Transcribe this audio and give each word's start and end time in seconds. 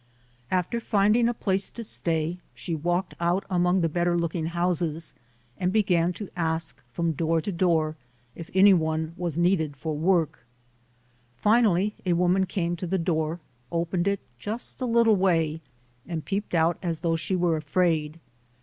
After 0.49 0.79
finding 0.79 1.29
a 1.29 1.33
place 1.35 1.69
to 1.69 1.83
stay, 1.83 2.39
she 2.55 2.73
walked 2.73 3.13
out 3.19 3.45
among 3.51 3.81
the 3.81 3.87
94] 3.87 3.87
UNSUNG 3.87 3.93
HEROES 3.93 3.93
better 4.09 4.17
looking 4.19 4.45
houses 4.47 5.13
and 5.59 5.71
began 5.71 6.11
to 6.13 6.31
ask 6.35 6.81
from 6.91 7.11
door 7.11 7.39
to 7.39 7.51
door 7.51 7.95
if 8.33 8.49
any 8.55 8.73
one 8.73 9.13
was 9.15 9.37
needed 9.37 9.77
for 9.77 9.95
work. 9.95 10.43
Finally 11.37 11.93
a 12.03 12.13
woman 12.13 12.47
came 12.47 12.75
to 12.77 12.87
the 12.87 12.97
door, 12.97 13.41
opened 13.71 14.07
it 14.07 14.21
just 14.39 14.81
a 14.81 14.87
little 14.87 15.15
way 15.15 15.61
and 16.07 16.25
peeped 16.25 16.55
out 16.55 16.79
as 16.81 17.01
though 17.01 17.15
she 17.15 17.35
were 17.35 17.55
afraid. 17.55 18.19